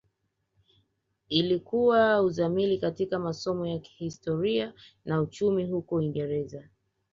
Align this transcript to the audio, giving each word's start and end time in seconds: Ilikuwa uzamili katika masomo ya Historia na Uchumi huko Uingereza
Ilikuwa 1.29 2.21
uzamili 2.21 2.77
katika 2.77 3.19
masomo 3.19 3.67
ya 3.67 3.79
Historia 3.97 4.73
na 5.05 5.21
Uchumi 5.21 5.65
huko 5.65 5.95
Uingereza 5.95 6.69